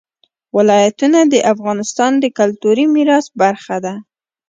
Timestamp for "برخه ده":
3.41-3.93